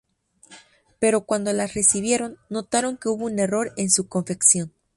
Pero 0.99 1.25
cuando 1.27 1.53
las 1.53 1.75
recibieron, 1.75 2.39
notaron 2.49 2.97
que 2.97 3.07
hubo 3.07 3.25
un 3.25 3.37
error 3.37 3.71
en 3.77 3.91
su 3.91 4.07
confección. 4.07 4.73